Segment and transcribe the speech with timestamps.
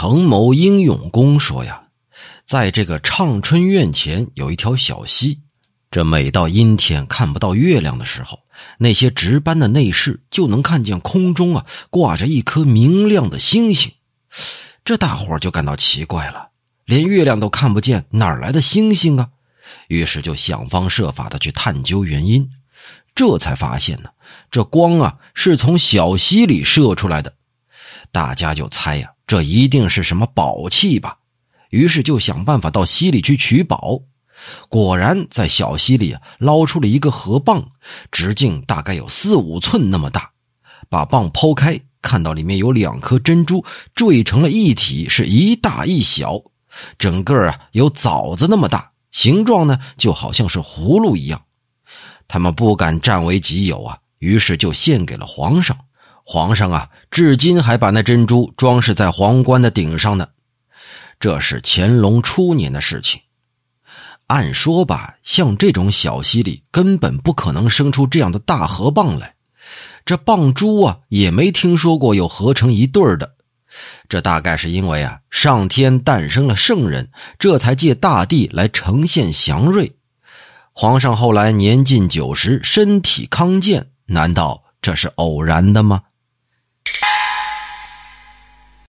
[0.00, 1.82] 程某英勇公说呀，
[2.46, 5.38] 在这个畅春院前有一条小溪，
[5.90, 8.38] 这每到阴天看不到月亮的时候，
[8.78, 13.92] 那些值班的内侍就能看见空中啊挂着一颗明亮的星星。
[14.86, 16.48] 这大伙就感到奇怪了，
[16.86, 19.28] 连月亮都看不见，哪来的星星啊？
[19.88, 22.48] 于是就想方设法的去探究原因，
[23.14, 24.08] 这才发现呢，
[24.50, 27.34] 这光啊是从小溪里射出来的。
[28.10, 31.18] 大家就猜呀，这一定是什么宝器吧？
[31.70, 34.00] 于是就想办法到溪里去取宝。
[34.68, 37.64] 果然在小溪里捞出了一个河蚌，
[38.10, 40.32] 直径大概有四五寸那么大。
[40.88, 43.64] 把蚌剖开，看到里面有两颗珍珠
[43.94, 46.42] 缀成了一体，是一大一小，
[46.98, 51.40] 整个啊有枣子那么大，形状呢就好像是葫芦一样。
[52.26, 55.78] 他们不敢占为己有啊，于是就献给了皇上。
[56.32, 60.28] 皇上啊，至今还把那珍珠装饰在皇冠的顶上呢。
[61.18, 63.20] 这是乾隆初年的事情。
[64.28, 69.34] 按说吧，像这种小溪里根本不可能生出这样的大河蚌来。
[70.04, 73.34] 这蚌珠啊，也没听说过有合成一对儿的。
[74.08, 79.96] 这大概是因为啊，上天诞生了圣人，这才借大地来呈现祥瑞。
[80.72, 86.02] 皇上后来年近九十，身体康健，难道这是偶然的吗？